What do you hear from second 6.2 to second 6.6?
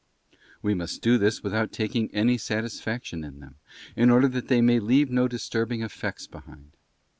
THE WORSHIP OF